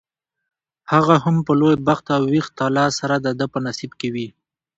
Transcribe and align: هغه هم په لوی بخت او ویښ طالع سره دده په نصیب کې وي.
هغه 0.91 1.15
هم 1.23 1.35
په 1.47 1.53
لوی 1.59 1.75
بخت 1.87 2.05
او 2.15 2.21
ویښ 2.31 2.47
طالع 2.59 2.85
سره 2.99 3.15
دده 3.25 3.45
په 3.53 3.59
نصیب 3.65 3.91
کې 3.99 4.09
وي. 4.13 4.27